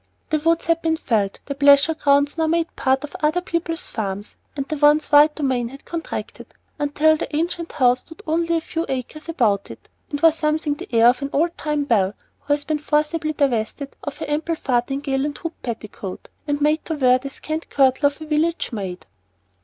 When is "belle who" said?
11.83-12.53